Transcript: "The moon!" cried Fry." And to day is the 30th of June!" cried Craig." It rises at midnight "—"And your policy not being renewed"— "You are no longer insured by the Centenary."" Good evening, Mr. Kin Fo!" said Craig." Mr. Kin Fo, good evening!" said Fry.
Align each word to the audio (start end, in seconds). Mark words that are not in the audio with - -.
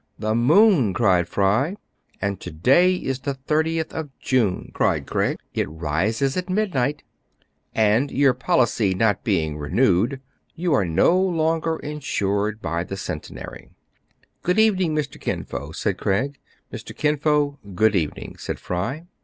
"The 0.17 0.33
moon!" 0.33 0.95
cried 0.95 1.27
Fry." 1.27 1.75
And 2.23 2.39
to 2.39 2.49
day 2.49 2.95
is 2.95 3.19
the 3.19 3.35
30th 3.35 3.91
of 3.93 4.09
June!" 4.19 4.71
cried 4.73 5.05
Craig." 5.05 5.37
It 5.53 5.69
rises 5.69 6.35
at 6.35 6.49
midnight 6.49 7.03
"—"And 7.91 8.09
your 8.11 8.33
policy 8.33 8.95
not 8.95 9.23
being 9.23 9.59
renewed"— 9.59 10.19
"You 10.55 10.73
are 10.73 10.85
no 10.85 11.15
longer 11.19 11.77
insured 11.77 12.63
by 12.63 12.83
the 12.83 12.97
Centenary."" 12.97 13.69
Good 14.41 14.57
evening, 14.57 14.95
Mr. 14.95 15.21
Kin 15.21 15.43
Fo!" 15.43 15.71
said 15.71 15.99
Craig." 15.99 16.39
Mr. 16.73 16.95
Kin 16.97 17.17
Fo, 17.17 17.59
good 17.75 17.95
evening!" 17.95 18.37
said 18.39 18.57
Fry. 18.57 19.05